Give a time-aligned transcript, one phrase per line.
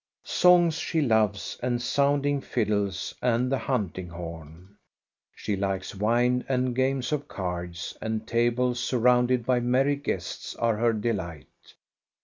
[0.23, 4.75] Songs \ she loves, and sounding fiddles, and the huntingi^'j horn.
[5.35, 10.93] She likes wine and games of cards, and tables surrounded by merry guests are her
[10.93, 11.67] delight.